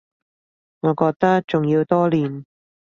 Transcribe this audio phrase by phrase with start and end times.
[0.79, 2.45] 我覺得仲要多練